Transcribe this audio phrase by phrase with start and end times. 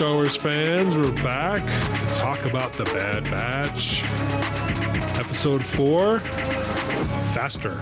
[0.00, 0.96] Star Wars fans.
[0.96, 4.02] We're back to talk about the Bad Batch,
[5.18, 6.20] episode four,
[7.34, 7.72] Faster.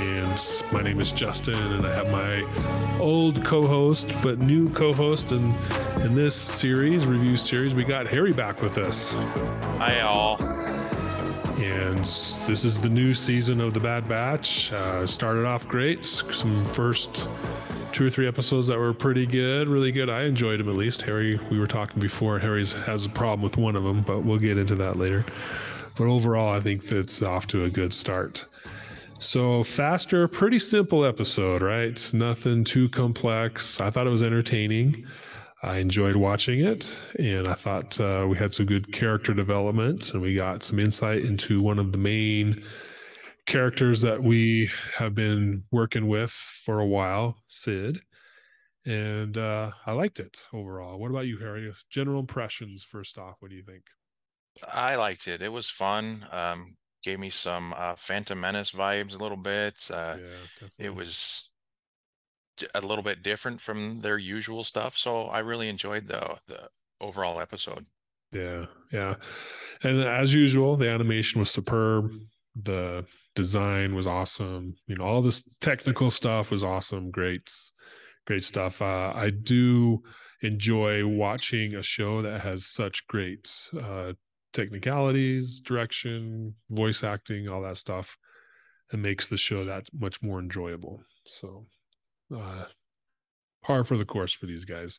[0.00, 5.54] And my name is Justin, and I have my old co-host but new co-host in
[6.02, 7.72] in this series, review series.
[7.72, 9.14] We got Harry back with us.
[9.14, 10.42] Hi, all.
[11.62, 14.72] And this is the new season of the Bad Batch.
[14.72, 16.04] Uh, started off great.
[16.04, 17.28] Some first
[17.92, 20.10] two or three episodes that were pretty good, really good.
[20.10, 21.02] I enjoyed them at least.
[21.02, 22.38] Harry, we were talking before.
[22.38, 25.24] Harry's has a problem with one of them, but we'll get into that later.
[25.96, 28.46] But overall, I think that's off to a good start.
[29.18, 32.10] So faster, pretty simple episode, right?
[32.14, 33.80] Nothing too complex.
[33.80, 35.06] I thought it was entertaining.
[35.60, 40.22] I enjoyed watching it, and I thought uh, we had some good character development, and
[40.22, 42.62] we got some insight into one of the main
[43.48, 48.00] characters that we have been working with for a while, Cid.
[48.86, 50.98] And uh, I liked it overall.
[50.98, 51.72] What about you, Harry?
[51.90, 53.36] General impressions first off.
[53.40, 53.82] What do you think?
[54.72, 55.42] I liked it.
[55.42, 56.26] It was fun.
[56.30, 59.88] Um, gave me some uh, Phantom Menace vibes a little bit.
[59.92, 61.50] Uh, yeah, it was
[62.74, 66.68] a little bit different from their usual stuff, so I really enjoyed the the
[67.00, 67.86] overall episode.
[68.32, 69.14] Yeah, yeah,
[69.82, 72.10] and as usual, the animation was superb.
[72.60, 73.06] The
[73.38, 74.74] design was awesome.
[74.88, 77.08] You know, all this technical stuff was awesome.
[77.12, 77.48] Great,
[78.26, 78.82] great stuff.
[78.82, 80.02] Uh, I do
[80.42, 83.48] enjoy watching a show that has such great
[83.80, 84.14] uh,
[84.52, 88.18] technicalities, direction, voice acting, all that stuff.
[88.92, 91.00] It makes the show that much more enjoyable.
[91.28, 91.64] So,
[92.34, 92.64] uh,
[93.62, 94.98] par for the course for these guys.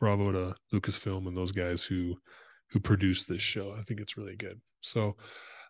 [0.00, 2.14] Bravo to Lucasfilm and those guys who
[2.72, 3.74] who produced this show.
[3.78, 4.60] I think it's really good.
[4.82, 5.16] So,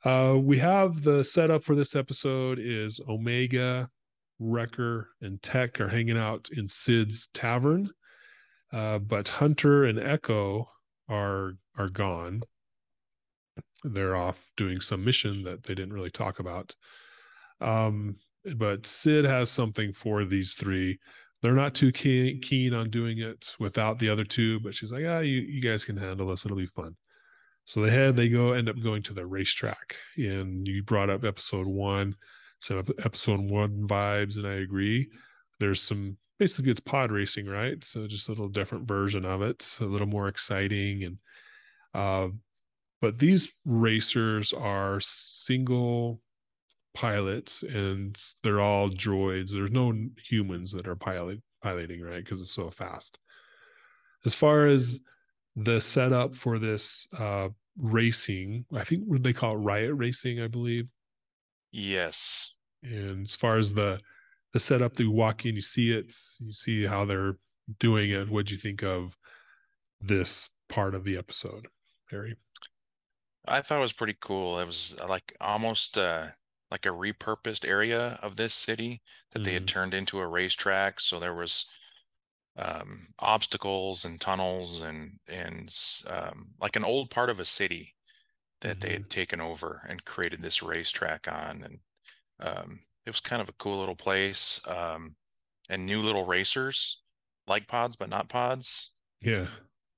[0.05, 3.91] uh, we have the setup for this episode is Omega,
[4.39, 7.91] Wrecker, and Tech are hanging out in Cid's tavern,
[8.73, 10.71] uh, but Hunter and Echo
[11.09, 12.43] are are gone.
[13.85, 16.75] They're off doing some mission that they didn't really talk about.
[17.61, 18.17] Um,
[18.57, 20.99] but Cid has something for these three.
[21.43, 25.05] They're not too keen, keen on doing it without the other two, but she's like,
[25.07, 26.45] ah, you, you guys can handle this.
[26.45, 26.97] It'll be fun.
[27.65, 31.25] So they had they go end up going to the racetrack, and you brought up
[31.25, 32.17] episode one,
[32.61, 35.11] some episode one vibes, and I agree.
[35.61, 37.83] There's some basically it's pod racing, right?
[37.85, 41.19] So just a little different version of it, a little more exciting, and
[41.95, 42.29] uh,
[43.01, 46.21] but these racers are single
[46.95, 49.51] pilots, and they're all droids.
[49.51, 49.93] There's no
[50.23, 52.25] humans that are pilot piloting, right?
[52.25, 53.19] Because it's so fast.
[54.25, 55.01] As far as
[55.57, 58.65] the setup for this uh, racing.
[58.75, 60.89] I think what they call it riot racing, I believe.
[61.73, 62.55] Yes.
[62.83, 64.01] And as far as the
[64.53, 67.37] the setup, you walk in, you see it, you see how they're
[67.79, 68.29] doing it.
[68.29, 69.17] What'd you think of
[70.01, 71.69] this part of the episode,
[72.11, 72.37] Harry?
[73.47, 74.59] I thought it was pretty cool.
[74.59, 76.29] It was uh, like almost uh,
[76.71, 79.03] like a repurposed area of this city
[79.33, 79.45] that mm-hmm.
[79.45, 79.75] they had mm-hmm.
[79.75, 81.01] turned into a racetrack.
[81.01, 81.67] So there was
[82.61, 85.75] um, obstacles and tunnels and and
[86.07, 87.95] um, like an old part of a city
[88.61, 88.81] that mm-hmm.
[88.81, 91.79] they had taken over and created this racetrack on and
[92.41, 95.17] um, it was kind of a cool little place um,
[95.71, 97.01] and new little racers
[97.47, 98.93] like pods but not pods
[99.23, 99.47] yeah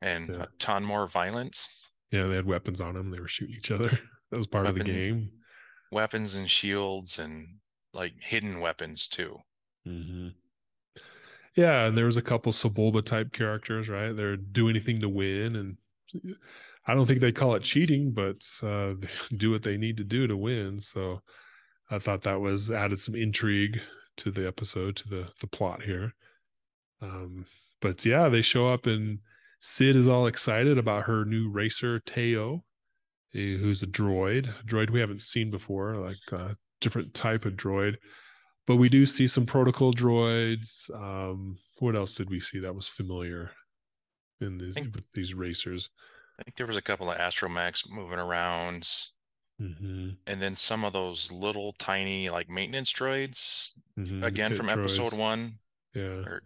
[0.00, 0.42] and yeah.
[0.42, 3.98] a ton more violence yeah they had weapons on them they were shooting each other
[4.30, 5.30] that was part Weapon, of the game
[5.90, 7.56] weapons and shields and
[7.92, 9.38] like hidden weapons too
[9.86, 10.28] mm-hmm.
[11.54, 14.14] Yeah, and there was a couple Sebulba type characters, right?
[14.16, 15.76] They're do anything to win, and
[16.86, 18.94] I don't think they call it cheating, but uh,
[19.36, 20.80] do what they need to do to win.
[20.80, 21.20] So
[21.90, 23.80] I thought that was added some intrigue
[24.18, 26.14] to the episode, to the the plot here.
[27.00, 27.46] Um,
[27.80, 29.18] but yeah, they show up and
[29.60, 32.64] Cid is all excited about her new racer Teo,
[33.34, 37.54] eh, who's a droid, a droid we haven't seen before, like a different type of
[37.54, 37.96] droid
[38.66, 40.90] but we do see some protocol droids.
[40.94, 43.50] Um, what else did we see that was familiar
[44.40, 45.90] in these think, with these racers?
[46.38, 48.82] I think there was a couple of astromechs moving around,
[49.60, 50.10] mm-hmm.
[50.26, 54.22] and then some of those little tiny like maintenance droids mm-hmm.
[54.22, 54.78] again from droids.
[54.78, 55.58] episode one.
[55.94, 56.42] Yeah, or...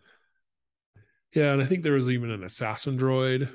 [1.35, 3.51] yeah, and I think there was even an assassin droid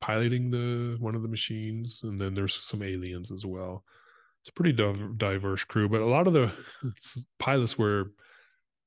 [0.00, 3.84] piloting the one of the machines, and then there's some aliens as well
[4.42, 6.50] it's a pretty diverse crew, but a lot of the
[7.38, 8.10] pilots were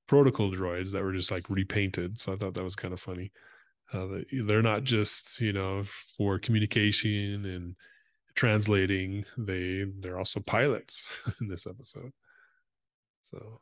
[0.08, 2.20] protocol droids that were just like repainted.
[2.20, 3.32] So I thought that was kind of funny.
[3.94, 4.08] Uh,
[4.46, 5.84] they're not just you know
[6.18, 7.76] for communication and
[8.36, 9.24] translating.
[9.38, 11.06] They they're also pilots
[11.42, 12.12] in this episode.
[13.24, 13.62] So,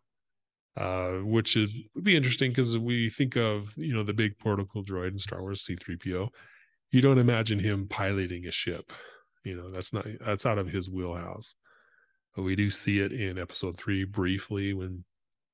[0.75, 4.83] uh, which is, would be interesting because we think of you know the big protocol
[4.83, 6.29] droid in Star Wars C3PO,
[6.91, 8.91] you don't imagine him piloting a ship.
[9.43, 11.55] You know, that's not that's out of his wheelhouse.
[12.35, 15.03] We do see it in episode three briefly when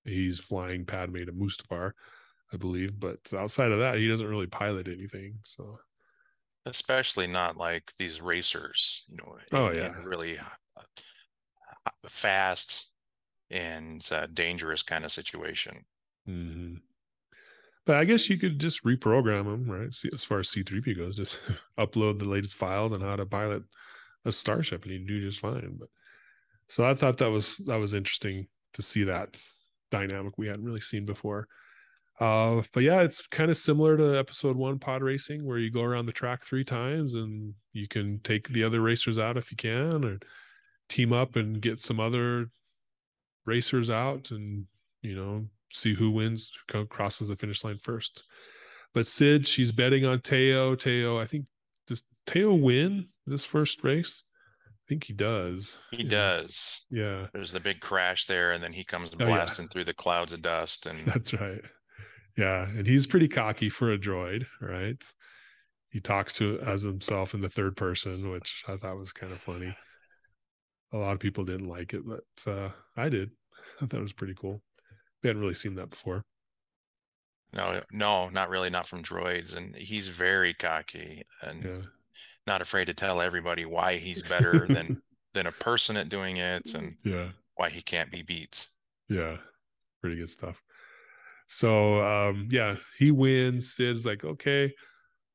[0.06, 1.92] he's flying Padme to Mustafar,
[2.54, 3.00] I believe.
[3.00, 5.40] But outside of that, he doesn't really pilot anything.
[5.44, 5.80] So
[6.66, 9.38] especially not like these racers, you know.
[9.52, 10.38] Oh yeah, really
[12.08, 12.90] fast
[13.50, 15.86] and uh, dangerous kind of situation.
[16.28, 16.76] Mm-hmm.
[17.86, 19.92] But I guess you could just reprogram them, right?
[19.94, 21.40] See, as far as C3P goes, just
[21.80, 23.64] upload the latest files on how to pilot
[24.26, 25.78] a starship, and you do just fine.
[25.80, 25.90] But
[26.69, 29.44] so I thought that was that was interesting to see that
[29.89, 31.48] dynamic we hadn't really seen before.
[32.19, 35.81] Uh, but yeah, it's kind of similar to episode one pod racing, where you go
[35.81, 39.57] around the track three times and you can take the other racers out if you
[39.57, 40.19] can, or
[40.89, 42.50] team up and get some other
[43.45, 44.66] racers out and
[45.01, 48.24] you know see who wins who crosses the finish line first.
[48.94, 50.75] But Cid she's betting on teo.
[50.75, 51.45] Teo i think
[51.88, 54.24] does teo win this first race
[54.89, 56.09] think he does he yeah.
[56.09, 59.71] does yeah there's the big crash there and then he comes blasting oh, yeah.
[59.71, 61.62] through the clouds of dust and that's right
[62.38, 65.03] yeah and he's pretty cocky for a droid right
[65.89, 69.38] he talks to as himself in the third person which i thought was kind of
[69.38, 69.74] funny
[70.94, 73.31] a lot of people didn't like it, but uh, I did.
[73.81, 74.62] I thought it was pretty cool.
[75.21, 76.24] We hadn't really seen that before.
[77.53, 79.56] No, no, not really, not from droids.
[79.56, 81.81] And he's very cocky and yeah.
[82.48, 85.01] Not afraid to tell everybody why he's better than
[85.33, 88.68] than a person at doing it and yeah, why he can't be beat.
[89.07, 89.38] Yeah,
[90.01, 90.62] pretty good stuff.
[91.48, 93.74] So um, yeah, he wins.
[93.74, 94.74] Cid's like, okay,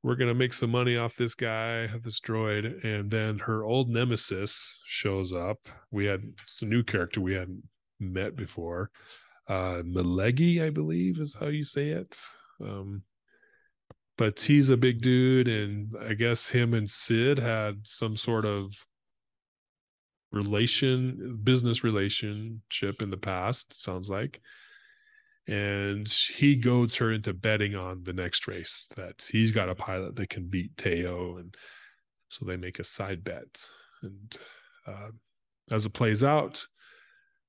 [0.03, 4.79] we're gonna make some money off this guy, this droid, and then her old nemesis
[4.85, 5.59] shows up.
[5.91, 7.63] We had some new character we hadn't
[8.01, 8.91] met before.
[9.49, 12.19] Uh Malegi, I believe is how you say it.
[12.61, 13.03] Um
[14.17, 18.87] but he's a big dude, and I guess him and Cid had some sort of
[20.33, 24.41] relation business relationship in the past, sounds like
[25.47, 30.17] and he goads her into betting on the next race that he's got a pilot
[30.17, 31.55] that can beat Teo, and
[32.29, 33.69] so they make a side bet.
[34.03, 34.37] And
[34.87, 35.11] uh,
[35.71, 36.67] as it plays out,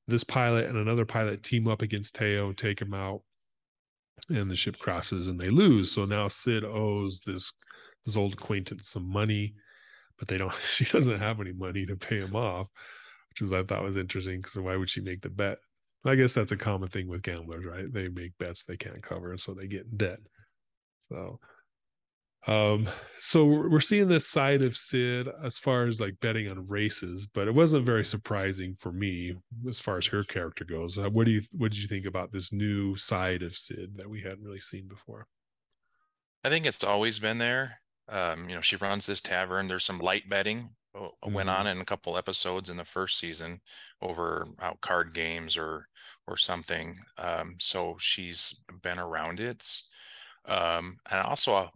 [0.07, 3.21] this pilot and another pilot team up against Teo, and take him out,
[4.29, 5.91] and the ship crosses and they lose.
[5.91, 7.53] So now Cid owes this
[8.05, 9.55] this old acquaintance some money,
[10.17, 10.53] but they don't.
[10.69, 12.69] She doesn't have any money to pay him off,
[13.29, 15.57] which was I thought was interesting because why would she make the bet?
[16.05, 17.91] I guess that's a common thing with gamblers, right?
[17.91, 20.19] They make bets they can't cover, so they get in debt.
[21.09, 21.39] So,
[22.47, 22.87] um,
[23.17, 27.47] so we're seeing this side of Cid as far as like betting on races, but
[27.47, 29.35] it wasn't very surprising for me
[29.67, 30.97] as far as her character goes.
[30.97, 34.09] Uh, what do you what did you think about this new side of Cid that
[34.09, 35.27] we hadn't really seen before?
[36.43, 37.79] I think it's always been there.
[38.07, 39.67] Um, you know, she runs this tavern.
[39.67, 41.33] There's some light betting mm-hmm.
[41.33, 43.59] went on in a couple episodes in the first season
[44.01, 45.87] over out card games or
[46.27, 46.97] or something.
[47.17, 49.81] Um, so she's been around it.
[50.47, 51.69] Um, and also,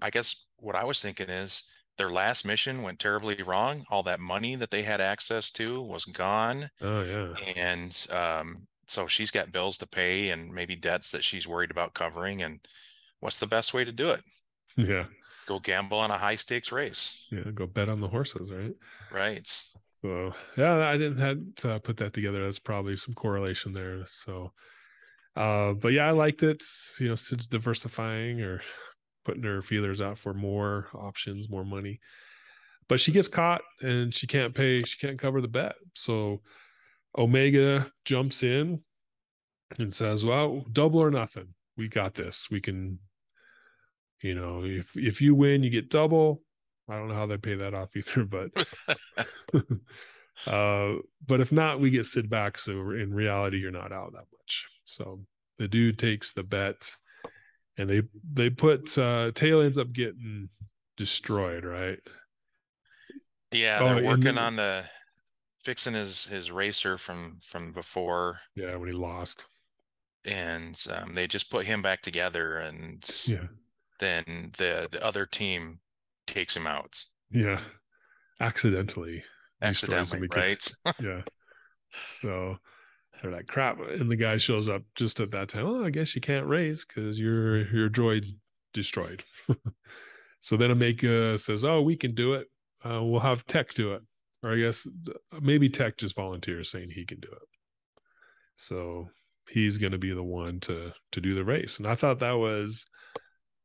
[0.00, 1.64] I guess what I was thinking is
[1.96, 3.84] their last mission went terribly wrong.
[3.90, 6.68] All that money that they had access to was gone.
[6.80, 7.34] Oh yeah.
[7.56, 11.94] And um, so she's got bills to pay and maybe debts that she's worried about
[11.94, 12.42] covering.
[12.42, 12.60] And
[13.20, 14.22] what's the best way to do it?
[14.76, 15.04] Yeah
[15.46, 17.26] go gamble on a high stakes race.
[17.30, 18.74] Yeah, go bet on the horses, right?
[19.12, 19.46] Right.
[20.00, 22.44] So yeah, I didn't had to put that together.
[22.44, 24.04] That's probably some correlation there.
[24.06, 24.52] So,
[25.36, 26.62] uh, but yeah, I liked it.
[26.98, 28.62] You know, Cid's diversifying or
[29.24, 32.00] putting her feelers out for more options, more money.
[32.88, 34.80] But she gets caught and she can't pay.
[34.82, 35.74] She can't cover the bet.
[35.94, 36.42] So
[37.16, 38.82] Omega jumps in
[39.78, 41.54] and says, "Well, double or nothing.
[41.76, 42.48] We got this.
[42.50, 42.98] We can
[44.24, 46.42] you know, if if you win, you get double.
[46.88, 48.50] I don't know how they pay that off either, but
[50.46, 50.94] uh,
[51.26, 52.58] but if not, we get Cid back.
[52.58, 54.66] So in reality, you're not out that much.
[54.86, 55.20] So
[55.58, 56.90] the dude takes the bet,
[57.78, 58.02] and they
[58.32, 60.48] they put uh, Teo ends up getting
[60.96, 61.98] destroyed, right?
[63.52, 64.84] Yeah, they're oh, working on the
[65.62, 68.40] fixing his his racer from from before.
[68.54, 69.46] Yeah, when he lost,
[70.24, 73.46] and um, they just put him back together, and yeah,
[74.00, 75.80] then the the other team
[76.26, 77.04] takes him out.
[77.30, 77.60] Yeah,
[78.40, 79.24] accidentally.
[79.62, 80.66] Accidentally, right?
[81.00, 81.22] yeah.
[82.20, 82.58] So
[83.22, 85.66] they're like, "Crap!" And the guy shows up just at that time.
[85.66, 88.34] Oh, I guess you can't raise because your your droid's
[88.72, 89.24] destroyed.
[90.40, 92.48] so then Omega says, "Oh, we can do it.
[92.84, 94.02] Uh, we'll have Tech do it."
[94.42, 94.86] Or I guess
[95.40, 97.48] maybe Tech just volunteers saying he can do it.
[98.56, 99.08] So
[99.48, 102.38] he's going to be the one to to do the race, and I thought that
[102.38, 102.86] was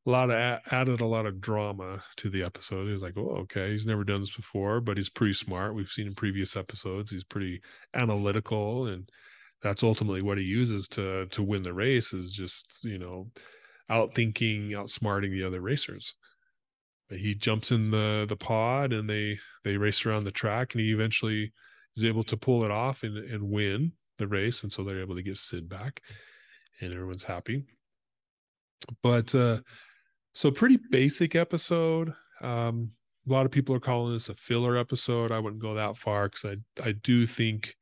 [0.06, 2.86] a lot of added a lot of drama to the episode.
[2.86, 5.76] He was like, "Oh, okay, he's never done this before, but he's pretty smart.
[5.76, 7.62] We've seen in previous episodes, he's pretty
[7.94, 9.10] analytical, and
[9.62, 12.14] that's ultimately what he uses to to win the race.
[12.14, 13.32] Is just you know,
[13.90, 16.16] outthinking, outsmarting the other racers."
[17.10, 20.82] But he jumps in the the pod, and they they race around the track, and
[20.82, 21.52] he eventually
[21.96, 25.16] is able to pull it off and and win the race, and so they're able
[25.16, 26.02] to get Cid back,
[26.82, 27.66] and everyone's happy.
[29.04, 29.60] But uh
[30.34, 32.14] so pretty basic episode.
[32.42, 32.92] Um,
[33.28, 35.32] a lot of people are calling this a filler episode.
[35.32, 37.76] I wouldn't go that far because I I do think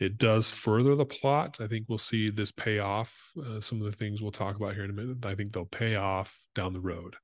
[0.00, 1.58] it does further the plot.
[1.60, 3.30] I think we'll see this pay off.
[3.38, 5.24] Uh, some of the things we'll talk about here in a minute.
[5.24, 7.16] I think they'll pay off down the road.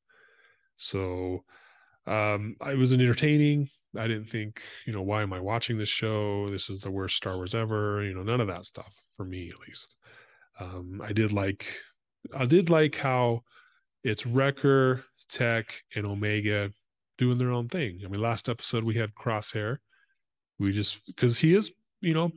[0.77, 1.45] So
[2.07, 3.71] um, it was an entertaining.
[3.97, 6.51] I didn't think, you know, why am I watching this show?
[6.51, 8.05] This is the worst Star Wars ever.
[8.05, 9.97] You know, none of that stuff for me at least.
[10.61, 11.67] Um, I did like,
[12.37, 13.41] I did like how
[14.05, 16.71] it's Wrecker, Tech, and Omega
[17.17, 18.03] doing their own thing.
[18.05, 19.79] I mean, last episode we had Crosshair.
[20.59, 22.33] We just because he is, you know,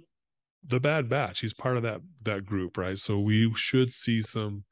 [0.66, 1.40] the Bad Batch.
[1.40, 2.98] He's part of that that group, right?
[2.98, 4.64] So we should see some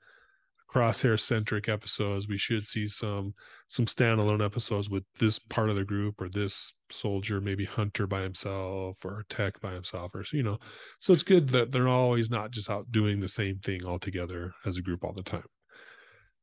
[0.69, 2.27] crosshair centric episodes.
[2.27, 3.33] We should see some
[3.67, 8.21] some standalone episodes with this part of the group or this soldier, maybe Hunter by
[8.21, 10.59] himself or Tech by himself, or you know.
[10.99, 14.53] So it's good that they're always not just out doing the same thing all together
[14.65, 15.45] as a group all the time.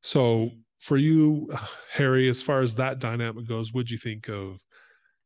[0.02, 1.50] So for you,
[1.92, 4.58] Harry, as far as that dynamic goes, what'd you think of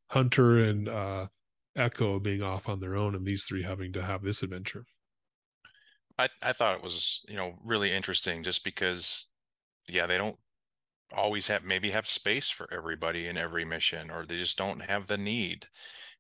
[0.08, 1.26] Hunter and uh,
[1.78, 4.84] Echo being off on their own and these three having to have this adventure?
[6.18, 9.26] I, I thought it was, you know, really interesting just because,
[9.88, 10.36] yeah, they don't
[11.14, 15.06] always have maybe have space for everybody in every mission or they just don't have
[15.06, 15.66] the need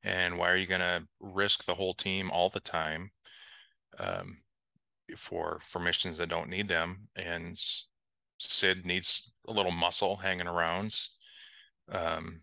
[0.02, 3.10] and why are you going to risk the whole team all the time
[3.98, 4.38] um,
[5.14, 7.60] for for missions that don't need them and
[8.38, 10.96] Sid needs a little muscle hanging around.
[11.90, 12.42] Um,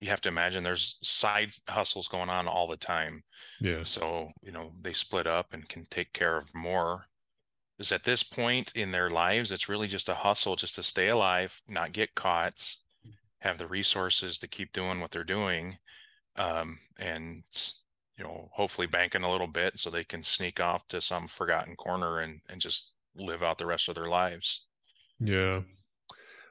[0.00, 3.22] you have to imagine there's side hustles going on all the time.
[3.60, 3.82] Yeah.
[3.82, 7.06] So, you know, they split up and can take care of more.
[7.78, 11.08] Is at this point in their lives, it's really just a hustle just to stay
[11.08, 12.76] alive, not get caught,
[13.40, 15.78] have the resources to keep doing what they're doing.
[16.36, 17.44] Um, and
[18.16, 21.76] you know, hopefully banking a little bit so they can sneak off to some forgotten
[21.76, 24.66] corner and and just live out the rest of their lives.
[25.20, 25.62] Yeah.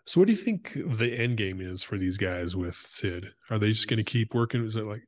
[0.07, 3.27] So what do you think the end game is for these guys with Cid?
[3.49, 4.63] Are they just going to keep working?
[4.63, 5.03] Is it like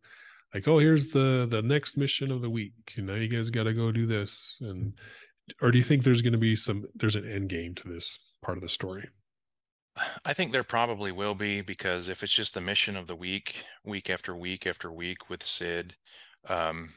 [0.54, 3.64] like oh here's the the next mission of the week and now you guys got
[3.64, 4.94] to go do this and
[5.62, 8.20] or do you think there's going to be some there's an end game to this
[8.42, 9.08] part of the story?
[10.26, 13.64] I think there probably will be because if it's just the mission of the week,
[13.84, 15.96] week after week after week with Cid,
[16.48, 16.94] um,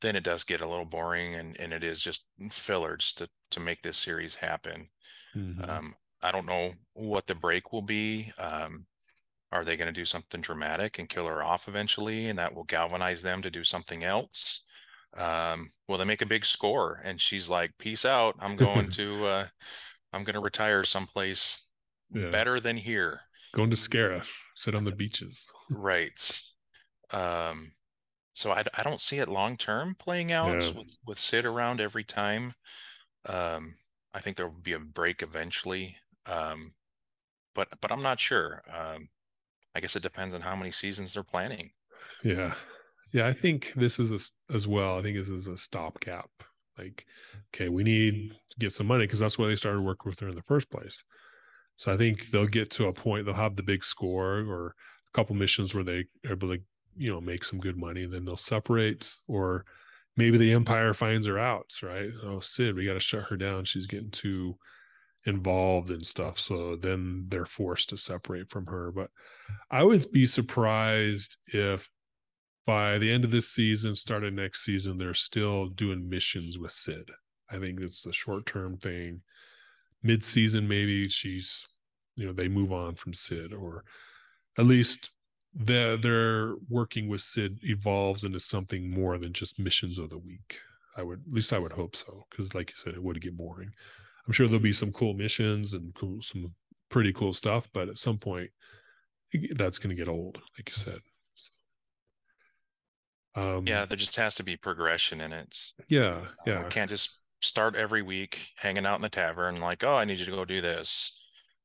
[0.00, 3.28] then it does get a little boring and, and it is just filler just to,
[3.50, 4.88] to make this series happen.
[5.34, 5.68] Mm-hmm.
[5.68, 8.32] Um, I don't know what the break will be.
[8.38, 8.86] Um,
[9.52, 12.64] are they going to do something dramatic and kill her off eventually, and that will
[12.64, 14.64] galvanize them to do something else?
[15.16, 17.00] Um, will they make a big score?
[17.04, 18.34] And she's like, "Peace out.
[18.40, 19.46] I'm going to, uh,
[20.12, 21.68] I'm going to retire someplace
[22.12, 22.30] yeah.
[22.30, 23.20] better than here.
[23.52, 25.52] Going to Scarif, sit on the beaches.
[25.70, 26.42] right.
[27.12, 27.72] Um,
[28.32, 30.72] so I, I don't see it long term playing out yeah.
[30.72, 32.54] with with Cid around every time.
[33.26, 33.76] Um,
[34.12, 36.72] I think there will be a break eventually, um,
[37.54, 38.62] but but I'm not sure.
[38.72, 39.08] Um,
[39.74, 41.70] I guess it depends on how many seasons they're planning.
[42.22, 42.54] Yeah,
[43.12, 43.26] yeah.
[43.26, 44.98] I think this is a, as well.
[44.98, 46.30] I think this is a stopgap.
[46.78, 47.06] Like,
[47.54, 50.28] okay, we need to get some money because that's why they started working with her
[50.28, 51.04] in the first place.
[51.76, 53.26] So I think they'll get to a point.
[53.26, 54.74] They'll have the big score or
[55.08, 56.58] a couple missions where they are able to,
[56.96, 58.06] you know, make some good money.
[58.06, 59.64] Then they'll separate or
[60.16, 62.10] maybe the empire finds her out right?
[62.24, 63.64] Oh, Cid, we got to shut her down.
[63.64, 64.56] She's getting too
[65.26, 66.38] involved in stuff.
[66.38, 68.92] So then they're forced to separate from her.
[68.92, 69.10] But
[69.70, 71.88] I would be surprised if
[72.66, 76.72] by the end of this season, start of next season, they're still doing missions with
[76.72, 77.10] Cid.
[77.50, 79.20] I think it's a short term thing.
[80.02, 81.66] Mid season, maybe she's,
[82.16, 83.84] you know, they move on from Cid, or
[84.58, 85.12] at least
[85.54, 90.58] the, their working with Cid evolves into something more than just missions of the week.
[90.96, 93.36] I would, at least I would hope so, because like you said, it would get
[93.36, 93.72] boring.
[94.26, 96.54] I'm sure there'll be some cool missions and cool, some
[96.90, 98.50] pretty cool stuff, but at some point,
[99.56, 101.00] that's going to get old, like you said.
[103.34, 105.72] So, um, yeah, there just has to be progression in it.
[105.88, 106.64] Yeah, yeah.
[106.64, 110.18] I can't just start every week hanging out in the tavern like, oh, I need
[110.18, 111.20] you to go do this.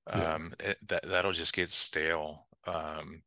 [0.08, 0.34] Yeah.
[0.34, 2.48] Um, it, that that'll just get stale.
[2.66, 3.22] Um,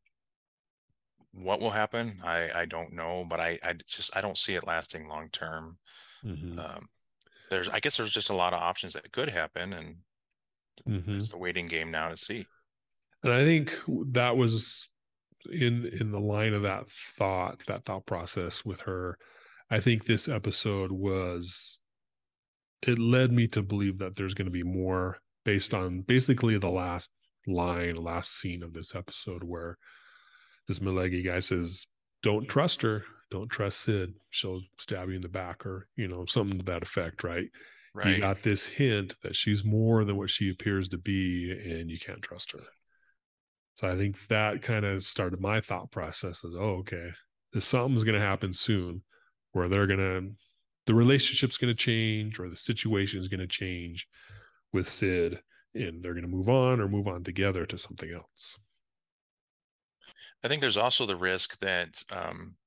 [1.33, 4.67] what will happen i i don't know but i i just i don't see it
[4.67, 5.77] lasting long term
[6.23, 6.59] mm-hmm.
[6.59, 6.87] um,
[7.53, 9.95] there's i guess there's just a lot of options that could happen and
[10.87, 11.15] mm-hmm.
[11.15, 12.45] it's the waiting game now to see.
[13.23, 13.75] And I think
[14.11, 14.89] that was
[15.51, 19.17] in in the line of that thought, that thought process with her.
[19.69, 21.79] I think this episode was
[22.85, 26.69] it led me to believe that there's going to be more based on basically the
[26.69, 27.09] last
[27.47, 29.77] line, last scene of this episode where
[30.67, 31.87] this Malegi guy says,
[32.21, 33.03] Don't trust her.
[33.33, 34.13] Don't trust Cid.
[34.29, 37.49] She'll stab you in the back or, you know, something to that effect, right?
[37.95, 38.09] Right.
[38.09, 41.97] You got this hint that she's more than what she appears to be, and you
[41.97, 42.59] can't trust her.
[43.73, 47.09] So I think that kind of started my thought process as, oh, okay,
[47.53, 49.01] this something's going to happen soon
[49.53, 50.31] where they're going to,
[50.85, 54.07] the relationship's going to change or the situation is going to change
[54.73, 55.39] with Cid
[55.73, 58.59] and they're going to move on or move on together to something else.
[60.43, 62.57] I think there's also the risk that um,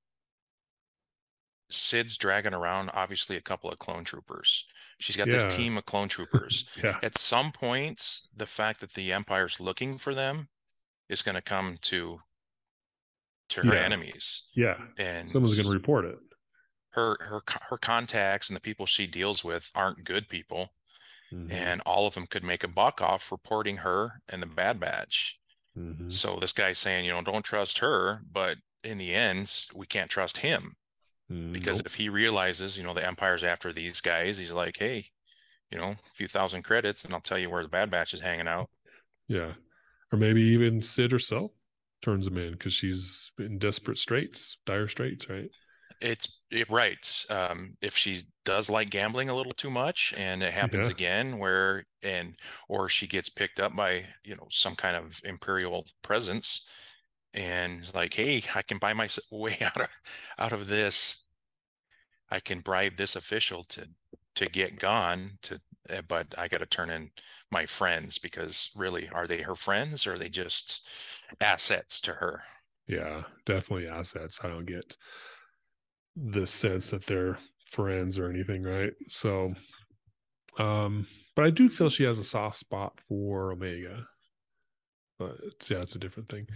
[1.70, 4.66] Cid's dragging around obviously a couple of clone troopers.
[4.99, 5.35] She's got yeah.
[5.35, 6.68] this team of clone troopers.
[6.82, 6.99] yeah.
[7.02, 10.49] At some point, the fact that the Empire's looking for them
[11.08, 12.20] is going to come to
[13.49, 13.80] to her yeah.
[13.80, 14.49] enemies.
[14.54, 16.18] Yeah, and someone's going to report it.
[16.90, 20.73] Her her her contacts and the people she deals with aren't good people,
[21.32, 21.52] mm-hmm.
[21.52, 25.38] and all of them could make a buck off reporting her and the Bad Batch.
[25.76, 26.08] Mm-hmm.
[26.08, 30.11] So this guy's saying, you know, don't trust her, but in the end, we can't
[30.11, 30.76] trust him
[31.28, 31.87] because nope.
[31.87, 35.06] if he realizes, you know, the Empire's after these guys, he's like, hey,
[35.71, 38.21] you know, a few thousand credits, and I'll tell you where the Bad Batch is
[38.21, 38.71] hanging out.
[39.28, 39.52] Yeah,
[40.12, 41.50] or maybe even Cid herself
[42.02, 45.54] turns him in because she's in desperate straits, dire straits, right?
[46.00, 47.25] It's it, right.
[47.30, 50.92] Um, if she does like gambling a little too much, and it happens yeah.
[50.92, 52.35] again, where and
[52.68, 56.68] or she gets picked up by you know some kind of imperial presence,
[57.37, 59.88] and like, hey, I can buy my way out of
[60.38, 61.25] out of this.
[62.31, 63.88] I can bribe this official to
[64.35, 67.11] to get gone to eh, but I got to turn in
[67.51, 70.88] my friends because really are they her friends or are they just
[71.40, 72.42] assets to her?
[72.88, 74.40] Yeah, definitely assets.
[74.42, 74.96] I don't get
[76.16, 77.38] the sense that they're
[77.70, 78.92] friends or anything, right?
[79.09, 79.55] So,
[80.59, 84.07] um, but I do feel she has a soft spot for Omega.
[85.18, 86.46] But it's, yeah, it's a different thing.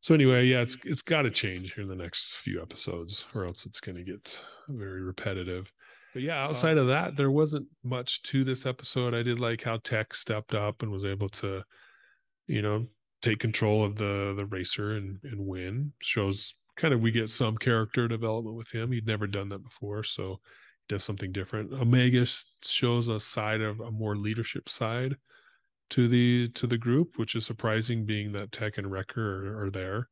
[0.00, 3.44] So anyway, yeah, it's it's got to change here in the next few episodes, or
[3.44, 5.70] else it's going to get very repetitive.
[6.14, 9.14] But yeah, uh, outside of that, there wasn't much to this episode.
[9.14, 11.62] I did like how Tech stepped up and was able to,
[12.46, 12.86] you know,
[13.20, 15.92] take control of the the racer and and win.
[16.00, 18.90] Shows kind of we get some character development with him.
[18.92, 20.40] He'd never done that before, so
[20.88, 21.74] he does something different.
[21.74, 22.26] Omega
[22.62, 25.16] shows a side of a more leadership side
[25.90, 29.70] to the to the group, which is surprising, being that Tech and Wrecker are, are
[29.70, 30.08] there.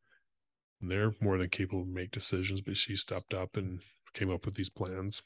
[0.80, 3.80] And they're more than capable to make decisions, but she stepped up and
[4.14, 5.22] came up with these plans.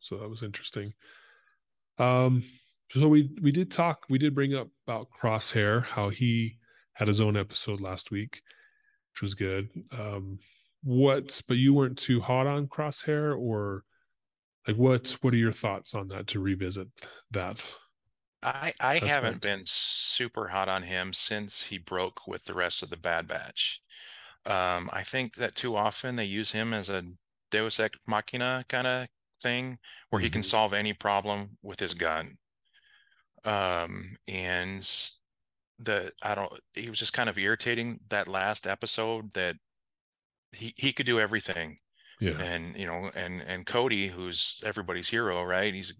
[0.00, 0.92] So that was interesting.
[1.98, 2.42] Um,
[2.90, 6.58] so we we did talk, we did bring up about Crosshair, how he
[6.94, 8.40] had his own episode last week
[9.16, 9.70] which was good.
[9.92, 10.38] Um,
[10.82, 11.40] what?
[11.48, 13.82] But you weren't too hot on Crosshair, or
[14.66, 15.16] like what?
[15.22, 16.26] What are your thoughts on that?
[16.28, 16.88] To revisit
[17.30, 17.62] that.
[18.46, 22.90] I I haven't been super hot on him since he broke with the rest of
[22.90, 23.82] the Bad Batch.
[24.46, 27.04] Um, I think that too often they use him as a
[27.50, 29.08] Deus ex machina kind of
[29.42, 29.78] thing,
[30.10, 30.24] where mm-hmm.
[30.24, 30.46] he can mm-hmm.
[30.46, 32.38] solve any problem with his gun.
[33.44, 34.88] Um, and
[35.78, 39.56] the I don't he was just kind of irritating that last episode that
[40.52, 41.78] he he could do everything.
[42.20, 42.40] Yeah.
[42.40, 45.74] And you know, and and Cody, who's everybody's hero, right?
[45.74, 45.94] He's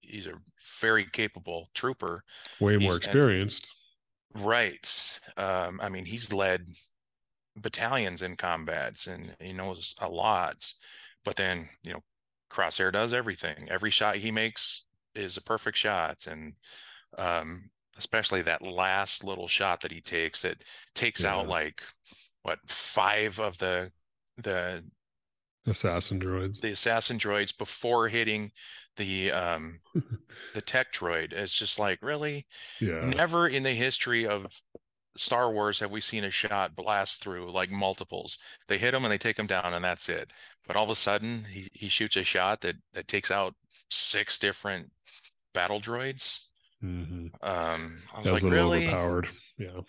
[0.00, 0.34] he's a
[0.80, 2.24] very capable trooper.
[2.60, 3.72] Way more he's, experienced.
[4.34, 5.20] And, right.
[5.36, 6.66] Um, I mean, he's led
[7.56, 10.72] battalions in combats and he knows a lot.
[11.24, 12.00] But then, you know,
[12.50, 13.68] Crosshair does everything.
[13.70, 16.26] Every shot he makes is a perfect shot.
[16.26, 16.54] And
[17.18, 20.58] um, especially that last little shot that he takes that
[20.94, 21.34] takes yeah.
[21.34, 21.82] out like
[22.42, 23.92] what five of the
[24.38, 24.82] the
[25.66, 28.50] assassin droids the assassin droids before hitting
[28.96, 29.80] the um
[30.54, 32.46] the tech droid it's just like really
[32.80, 34.62] yeah never in the history of
[35.16, 38.38] Star Wars have we seen a shot blast through like multiples.
[38.68, 40.30] They hit them and they take them down and that's it.
[40.66, 43.54] But all of a sudden he, he shoots a shot that that takes out
[43.90, 44.90] six different
[45.52, 46.46] battle droids.
[46.82, 47.26] Mm-hmm.
[47.42, 48.86] Um, I was, that was like, a little really?
[48.86, 49.28] overpowered.
[49.58, 49.80] Yeah.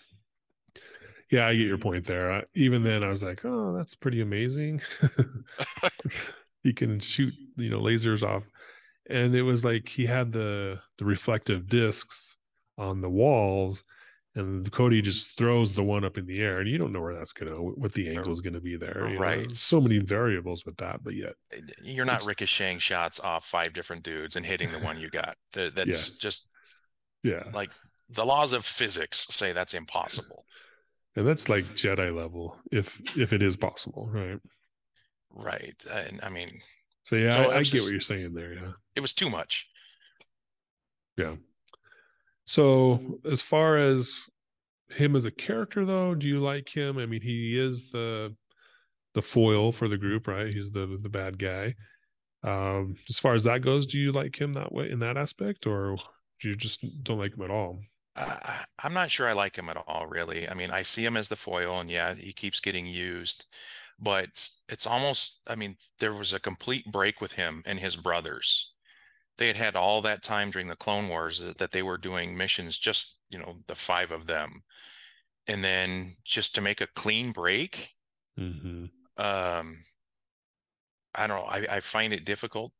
[1.32, 2.30] Yeah, I get your point there.
[2.30, 4.82] I, even then, I was like, "Oh, that's pretty amazing."
[6.62, 8.44] he can shoot, you know, lasers off,
[9.08, 12.36] and it was like he had the the reflective discs
[12.76, 13.82] on the walls,
[14.34, 17.14] and Cody just throws the one up in the air, and you don't know where
[17.14, 19.16] that's gonna, what the angle is gonna be there.
[19.18, 19.48] right.
[19.48, 19.54] Know?
[19.54, 24.02] So many variables with that, but yet eh, you're not ricocheting shots off five different
[24.02, 25.36] dudes and hitting the one you got.
[25.54, 26.16] That's yeah.
[26.20, 26.46] just
[27.22, 27.44] Yeah.
[27.54, 27.70] Like
[28.10, 30.44] the laws of physics say that's impossible.
[31.14, 34.38] And that's like Jedi level, if if it is possible, right?
[35.30, 35.74] Right.
[35.90, 36.50] And I mean,
[37.02, 38.54] so yeah, so I, I get just, what you're saying there.
[38.54, 38.72] Yeah.
[38.96, 39.68] It was too much.
[41.16, 41.36] Yeah.
[42.44, 44.24] So as far as
[44.90, 46.98] him as a character though, do you like him?
[46.98, 48.34] I mean, he is the
[49.14, 50.52] the foil for the group, right?
[50.52, 51.74] He's the the bad guy.
[52.44, 55.66] Um, as far as that goes, do you like him that way in that aspect,
[55.66, 55.96] or
[56.40, 57.80] do you just don't like him at all?
[58.14, 58.36] Uh,
[58.82, 60.48] I'm not sure I like him at all, really.
[60.48, 63.46] I mean, I see him as the foil, and yeah, he keeps getting used,
[63.98, 68.74] but it's almost, I mean, there was a complete break with him and his brothers.
[69.38, 72.76] They had had all that time during the Clone Wars that they were doing missions,
[72.78, 74.62] just, you know, the five of them.
[75.46, 77.94] And then just to make a clean break,
[78.38, 78.84] mm-hmm.
[79.16, 79.78] um,
[81.14, 81.48] I don't know.
[81.48, 82.72] I, I find it difficult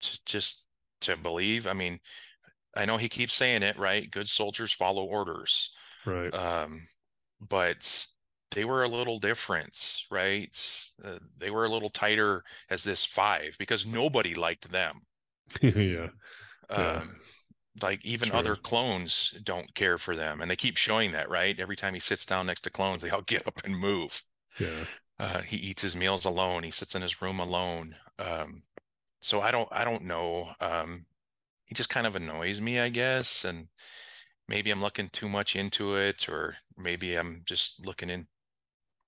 [0.00, 0.66] to just
[1.02, 1.66] to believe.
[1.66, 1.98] I mean,
[2.76, 4.10] I know he keeps saying it, right?
[4.10, 5.72] Good soldiers follow orders.
[6.04, 6.34] Right.
[6.34, 6.86] Um,
[7.40, 8.06] but
[8.52, 10.56] they were a little different, right?
[11.04, 15.02] Uh, they were a little tighter as this five because nobody liked them.
[15.62, 16.08] yeah.
[16.70, 17.16] Um,
[17.82, 18.38] like even True.
[18.38, 21.58] other clones don't care for them, and they keep showing that, right?
[21.58, 24.22] Every time he sits down next to clones, they all get up and move.
[24.58, 24.84] Yeah.
[25.18, 26.62] Uh, he eats his meals alone.
[26.62, 27.96] He sits in his room alone.
[28.18, 28.62] Um,
[29.20, 30.50] so I don't, I don't know.
[30.60, 31.06] Um,
[31.66, 33.68] he just kind of annoys me, I guess, and
[34.48, 38.28] maybe I'm looking too much into it, or maybe I'm just looking in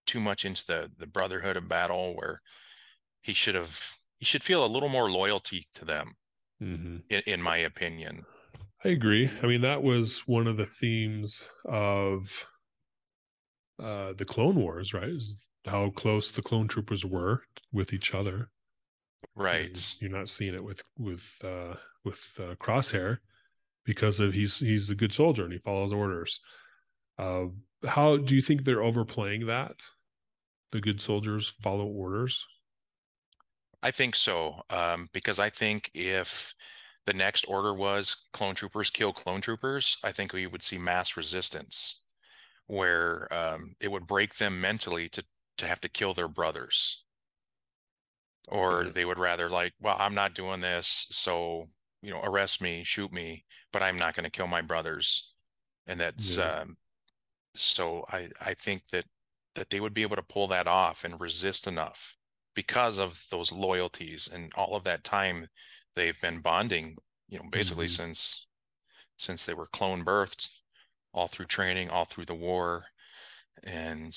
[0.06, 2.42] too much into the the brotherhood of battle, where
[3.22, 6.16] he should have, he should feel a little more loyalty to them,
[6.62, 6.98] mm-hmm.
[7.08, 8.24] in, in my opinion.
[8.84, 9.30] I agree.
[9.42, 12.44] I mean, that was one of the themes of
[13.82, 15.08] uh, the Clone Wars, right?
[15.08, 17.42] Is how close the clone troopers were
[17.72, 18.50] with each other.
[19.34, 19.66] Right.
[19.66, 23.18] And you're not seeing it with with uh, with uh, Crosshair
[23.84, 26.40] because of he's he's a good soldier and he follows orders.
[27.18, 27.46] Uh,
[27.86, 29.82] how do you think they're overplaying that?
[30.72, 32.46] The good soldiers follow orders.
[33.82, 36.52] I think so, um, because I think if
[37.06, 41.16] the next order was clone troopers kill clone troopers, I think we would see mass
[41.16, 42.02] resistance,
[42.66, 45.24] where um, it would break them mentally to
[45.58, 47.04] to have to kill their brothers
[48.50, 51.68] or they would rather like well i'm not doing this so
[52.02, 55.34] you know arrest me shoot me but i'm not going to kill my brothers
[55.86, 56.60] and that's yeah.
[56.60, 56.76] um
[57.54, 59.04] so i i think that
[59.54, 62.16] that they would be able to pull that off and resist enough
[62.54, 65.46] because of those loyalties and all of that time
[65.94, 66.96] they've been bonding
[67.28, 68.02] you know basically mm-hmm.
[68.04, 68.46] since
[69.16, 70.48] since they were clone birthed
[71.12, 72.84] all through training all through the war
[73.64, 74.16] and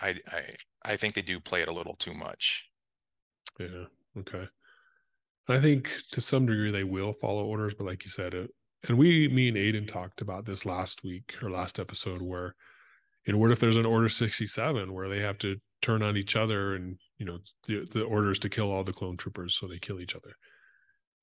[0.00, 0.42] i i
[0.84, 2.68] i think they do play it a little too much
[3.58, 3.84] yeah.
[4.16, 4.48] Okay.
[5.48, 8.50] I think to some degree they will follow orders, but like you said, it,
[8.86, 12.54] and we, me and Aiden talked about this last week or last episode where,
[13.26, 16.36] you know, what if there's an order 67 where they have to turn on each
[16.36, 19.78] other and, you know, the, the orders to kill all the clone troopers so they
[19.78, 20.34] kill each other.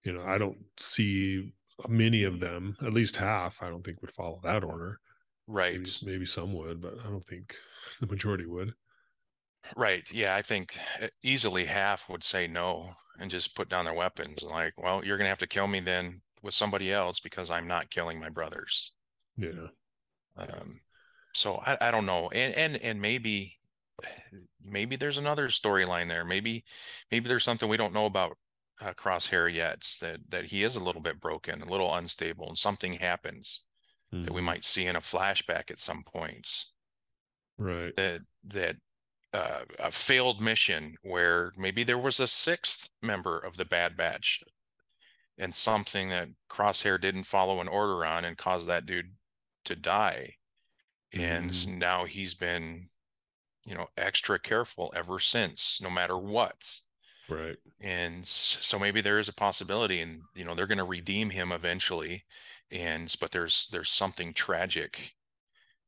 [0.04, 1.54] You know, I don't see
[1.88, 5.00] many of them, at least half, I don't think would follow that order.
[5.48, 5.78] Right.
[5.78, 7.56] Maybe, maybe some would, but I don't think
[8.02, 8.74] the majority would.
[9.75, 10.04] Right.
[10.12, 14.43] Yeah, I think uh, easily half would say no and just put down their weapons.
[14.43, 17.67] Like, well, you're going to have to kill me then with somebody else because I'm
[17.67, 18.91] not killing my brothers.
[19.38, 19.67] Yeah.
[20.38, 20.82] Um,
[21.34, 22.30] so I, I don't know.
[22.30, 23.58] And, and, and maybe,
[24.63, 26.25] maybe there's another storyline there.
[26.25, 26.63] Maybe,
[27.12, 28.38] maybe there's something we don't know about
[28.82, 32.58] uh, Crosshair yet that, that he is a little bit broken, a little unstable and
[32.58, 33.65] something happens
[34.13, 34.23] mm-hmm.
[34.23, 34.47] that we mm-hmm.
[34.47, 36.73] might see in a flashback at some points.
[37.58, 37.95] Right.
[37.95, 38.75] That, that
[39.36, 44.41] uh, a failed mission where maybe there was a sixth member of the Bad Batch
[45.38, 49.12] and something that Crosshair didn't follow an order on and caused that dude
[49.65, 50.36] to die.
[51.13, 51.78] And mm.
[51.78, 52.88] now he's been,
[53.65, 56.80] you know, extra careful ever since, no matter what.
[57.28, 57.58] Right.
[57.82, 61.52] And so maybe there is a possibility and you know they're going to redeem him
[61.52, 62.24] eventually
[62.71, 65.15] and but there's there's something tragic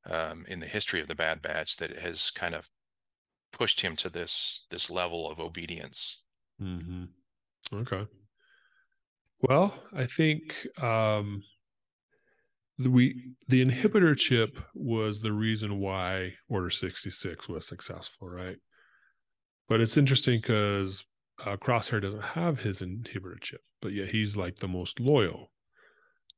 [0.05, 2.69] um, in the history of the Bad Batch that has kind of
[3.51, 6.25] pushed him to this this level of obedience.
[6.62, 7.05] Mm-hmm.
[7.73, 8.05] Okay.
[9.41, 11.43] Well, I think um,
[12.79, 18.57] we the inhibitor chip was the reason why Order sixty six was successful, right?
[19.67, 21.03] But it's interesting because
[21.45, 25.51] uh, Crosshair doesn't have his inhibitor chip, but yet he's like the most loyal.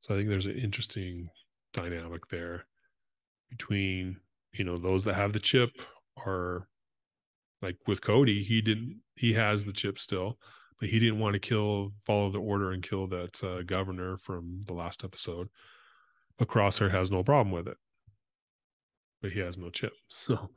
[0.00, 1.28] So I think there's an interesting
[1.72, 2.66] dynamic there
[3.50, 4.16] between
[4.52, 5.70] you know those that have the chip
[6.26, 6.66] are
[7.62, 9.00] like with Cody, he didn't.
[9.16, 10.38] He has the chip still,
[10.78, 14.60] but he didn't want to kill, follow the order, and kill that uh, governor from
[14.66, 15.48] the last episode.
[16.38, 17.76] But crosshair has no problem with it,
[19.20, 19.92] but he has no chip.
[20.08, 20.50] So,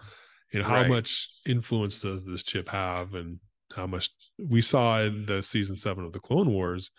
[0.53, 0.89] know, how Right.
[0.89, 3.39] much influence does this chip have, and
[3.75, 6.91] how much we saw in the season seven of the Clone Wars,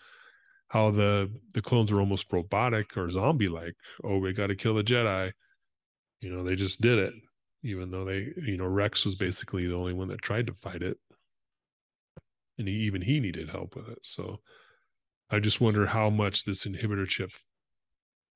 [0.67, 3.75] how the the clones are almost robotic or zombie like.
[4.03, 5.31] Oh, we got to kill the Jedi.
[6.21, 7.13] You know, they just did it,
[7.65, 10.83] even though they, you know, Rex was basically the only one that tried to fight
[10.83, 10.97] it,
[12.57, 13.99] and he, even he needed help with it.
[14.03, 14.39] So,
[15.29, 17.31] I just wonder how much this inhibitor chip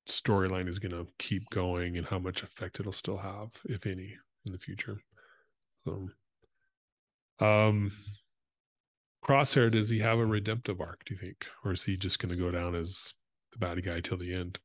[0.08, 4.16] storyline is going to keep going and how much effect it'll still have, if any,
[4.44, 5.00] in the future.
[5.84, 6.08] So,
[7.38, 7.92] um,
[9.24, 11.04] Crosshair, does he have a redemptive arc?
[11.04, 13.14] Do you think, or is he just going to go down as
[13.52, 14.58] the bad guy till the end?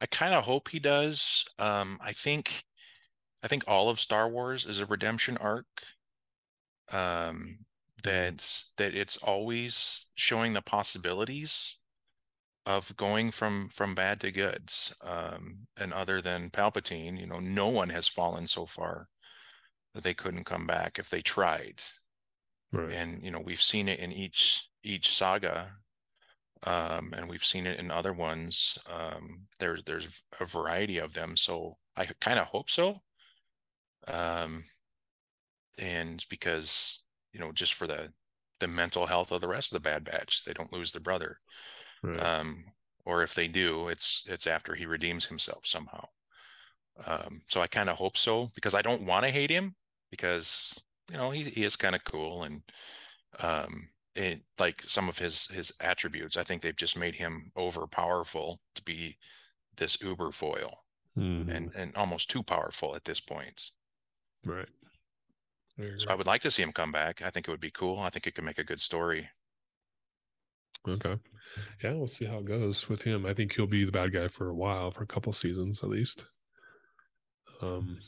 [0.00, 1.44] I kind of hope he does.
[1.58, 2.64] Um, I think,
[3.44, 5.66] I think all of Star Wars is a redemption arc.
[6.90, 7.58] Um,
[8.02, 11.78] that's that it's always showing the possibilities
[12.66, 14.94] of going from from bad to goods.
[15.02, 19.08] Um, and other than Palpatine, you know, no one has fallen so far
[19.94, 21.82] that they couldn't come back if they tried.
[22.72, 22.90] Right.
[22.90, 25.76] And you know, we've seen it in each each saga
[26.66, 28.78] um, and we've seen it in other ones.
[28.90, 30.08] Um, there's there's
[30.40, 33.02] a variety of them, so I kind of hope so.
[34.08, 34.64] Um,
[35.78, 38.12] and because you know, just for the
[38.60, 41.40] the mental health of the rest of the Bad Batch, they don't lose their brother.
[42.02, 42.20] Right.
[42.20, 42.66] Um,
[43.06, 46.08] or if they do, it's it's after he redeems himself somehow.
[47.06, 49.76] Um, so I kind of hope so because I don't want to hate him
[50.10, 50.74] because
[51.10, 52.62] you know he he is kind of cool and
[53.40, 57.86] um it like some of his his attributes i think they've just made him over
[57.86, 59.18] powerful to be
[59.76, 60.84] this uber foil
[61.16, 61.48] Mhm.
[61.48, 63.72] and and almost too powerful at this point
[64.44, 64.68] right.
[65.98, 67.98] So i would like to see him come back i think it would be cool
[67.98, 69.30] i think it could make a good story
[70.86, 71.16] Okay.
[71.82, 73.24] Yeah, we'll see how it goes with him.
[73.24, 75.88] I think he'll be the bad guy for a while, for a couple seasons at
[75.88, 76.24] least.
[77.62, 77.98] Um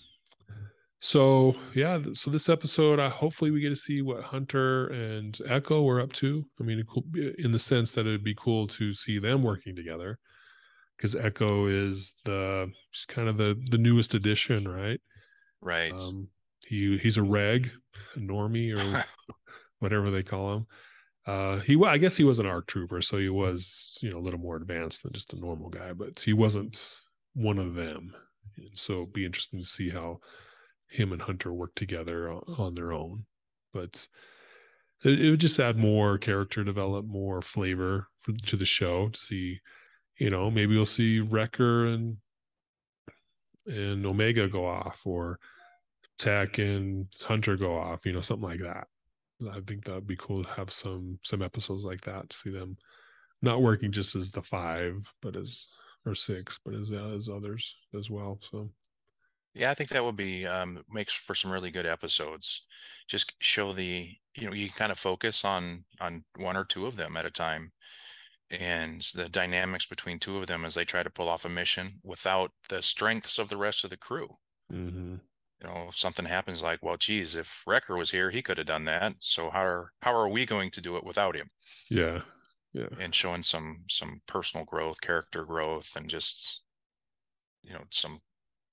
[0.98, 5.82] so yeah, so this episode, uh, hopefully we get to see what Hunter and Echo
[5.82, 6.44] were up to.
[6.58, 6.84] I mean,
[7.38, 10.18] in the sense that it'd be cool to see them working together,
[10.96, 15.00] because Echo is the she's kind of the the newest addition, right?
[15.60, 16.28] Right Um,
[16.66, 17.70] he he's a reg,
[18.14, 19.04] a normie, or
[19.78, 20.66] whatever they call him.
[21.26, 24.20] Uh, he I guess he was an ARC trooper, so he was you know a
[24.20, 26.96] little more advanced than just a normal guy, but he wasn't
[27.34, 28.14] one of them.
[28.56, 30.20] And so it'd be interesting to see how
[30.88, 33.26] him and Hunter work together on, on their own.
[33.72, 34.08] But
[35.04, 39.20] it, it would just add more character develop, more flavor for, to the show to
[39.20, 39.60] see.
[40.18, 42.16] You know, maybe we'll see Wrecker and
[43.66, 45.38] and Omega go off, or
[46.18, 48.06] Tech and Hunter go off.
[48.06, 48.86] You know, something like that.
[49.52, 52.76] I think that'd be cool to have some some episodes like that to see them
[53.42, 55.68] not working just as the five, but as
[56.04, 58.38] or six, but as uh, as others as well.
[58.50, 58.70] So
[59.56, 62.66] yeah i think that would be um makes for some really good episodes
[63.08, 66.86] just show the you know you can kind of focus on on one or two
[66.86, 67.72] of them at a time
[68.50, 72.00] and the dynamics between two of them as they try to pull off a mission
[72.02, 74.38] without the strengths of the rest of the crew
[74.70, 75.20] mhm.
[75.60, 78.66] you know, if something happens like, well, geez, if Wrecker was here, he could have
[78.66, 79.16] done that.
[79.20, 81.50] So how are how are we going to do it without him?
[81.90, 82.22] yeah,
[82.72, 86.64] yeah, And showing some some personal growth, character growth, and just
[87.62, 88.20] you know, some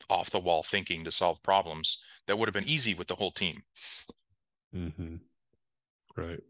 [0.10, 3.32] off the wall thinking to solve problems that would have been easy with the whole
[3.32, 3.64] team.
[4.74, 5.16] hmm
[6.16, 6.44] right.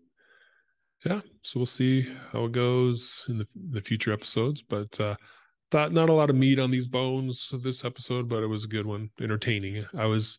[1.05, 4.61] Yeah, so we'll see how it goes in the the future episodes.
[4.61, 5.15] But uh
[5.71, 8.67] thought not a lot of meat on these bones this episode, but it was a
[8.67, 9.83] good one, entertaining.
[9.97, 10.37] I was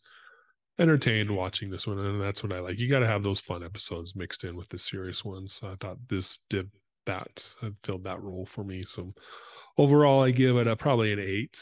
[0.78, 2.78] entertained watching this one, and that's what I like.
[2.78, 5.60] You got to have those fun episodes mixed in with the serious ones.
[5.62, 6.70] I thought this did
[7.06, 8.84] that, it filled that role for me.
[8.84, 9.12] So
[9.76, 11.58] overall, I give it a probably an eight,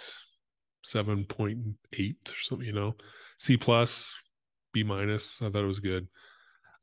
[0.82, 1.58] seven point
[1.94, 2.66] eight or something.
[2.66, 2.94] You know,
[3.38, 4.14] C plus,
[4.74, 5.40] B minus.
[5.40, 6.08] I thought it was good.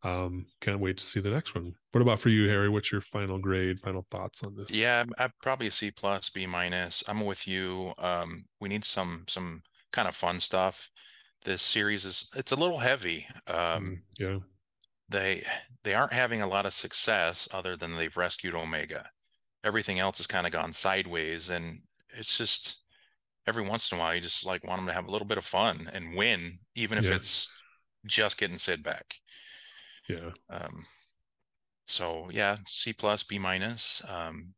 [0.03, 1.75] Um, can't wait to see the next one.
[1.91, 2.69] What about for you, Harry?
[2.69, 4.71] What's your final grade, final thoughts on this?
[4.71, 7.03] Yeah, I'd probably a C plus, B minus.
[7.07, 7.93] I'm with you.
[7.97, 10.89] Um, we need some some kind of fun stuff.
[11.43, 13.27] This series is it's a little heavy.
[13.47, 14.39] Um, Mm, yeah,
[15.09, 15.43] they
[15.83, 19.09] they aren't having a lot of success other than they've rescued Omega.
[19.63, 21.81] Everything else has kind of gone sideways, and
[22.11, 22.81] it's just
[23.47, 25.37] every once in a while you just like want them to have a little bit
[25.39, 27.11] of fun and win, even if Yeah.
[27.11, 27.49] it's
[28.05, 29.15] just getting Cid back.
[30.09, 30.85] Yeah, Um,
[31.85, 34.01] so yeah, C plus, B minus.
[34.07, 34.53] Um,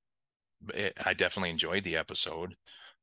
[0.73, 2.55] it, I definitely enjoyed the episode.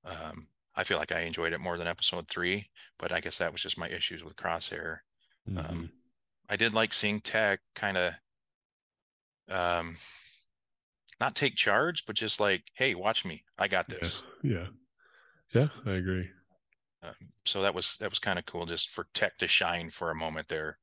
[0.04, 3.52] Um, I feel like I enjoyed it more than episode three, but I guess that
[3.52, 4.98] was just my issues with Crosshair.
[5.48, 5.70] Mhm.
[5.70, 5.92] Um,
[6.48, 8.14] I did like seeing Tech kind of
[9.48, 9.96] um
[11.20, 13.44] not take charge, but just like, hey, watch me.
[13.58, 13.98] I got Yeah.
[14.00, 14.22] this.
[14.42, 14.66] Yeah.
[15.52, 16.30] Yeah, I agree.
[17.02, 20.10] Um, so that was that was kind of cool just for Tech to shine for
[20.10, 20.78] a moment there.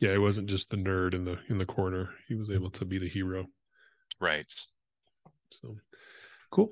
[0.00, 2.10] Yeah, it wasn't just the nerd in the in the corner.
[2.26, 3.46] He was able to be the hero.
[4.18, 4.52] Right.
[5.50, 5.76] So
[6.50, 6.70] cool.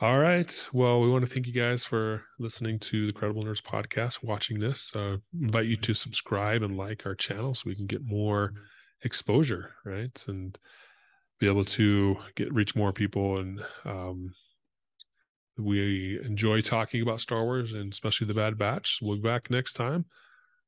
[0.00, 0.66] All right.
[0.72, 4.58] Well, we want to thank you guys for listening to the Credible Nerds podcast, watching
[4.58, 4.94] this.
[4.96, 8.52] Uh, invite you to subscribe and like our channel so we can get more
[9.02, 10.24] exposure, right?
[10.26, 10.58] And
[11.38, 14.32] be able to get reach more people and um,
[15.58, 19.00] we enjoy talking about Star Wars and especially the Bad Batch.
[19.02, 20.06] We'll be back next time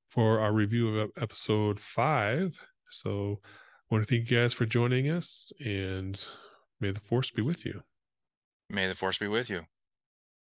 [0.09, 2.59] for our review of episode five.
[2.91, 6.27] So I want to thank you guys for joining us and
[6.81, 7.83] may the force be with you.
[8.69, 9.67] May the force be with you.